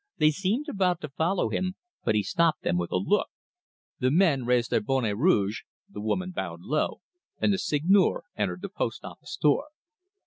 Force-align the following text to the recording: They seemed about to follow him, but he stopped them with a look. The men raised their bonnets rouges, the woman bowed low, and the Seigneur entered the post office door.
They 0.17 0.31
seemed 0.31 0.67
about 0.67 0.99
to 1.01 1.09
follow 1.09 1.49
him, 1.49 1.75
but 2.03 2.15
he 2.15 2.23
stopped 2.23 2.63
them 2.63 2.75
with 2.75 2.91
a 2.91 2.97
look. 2.97 3.27
The 3.99 4.09
men 4.09 4.45
raised 4.45 4.71
their 4.71 4.81
bonnets 4.81 5.15
rouges, 5.15 5.61
the 5.87 6.01
woman 6.01 6.31
bowed 6.31 6.61
low, 6.61 7.01
and 7.37 7.53
the 7.53 7.59
Seigneur 7.59 8.23
entered 8.35 8.63
the 8.63 8.69
post 8.69 9.05
office 9.05 9.37
door. 9.39 9.65